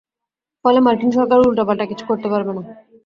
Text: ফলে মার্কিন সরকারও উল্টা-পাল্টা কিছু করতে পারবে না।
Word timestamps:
ফলে 0.65 0.79
মার্কিন 0.81 1.11
সরকারও 1.11 1.47
উল্টা-পাল্টা 1.49 1.85
কিছু 1.91 2.03
করতে 2.09 2.27
পারবে 2.33 2.51
না। 2.53 2.61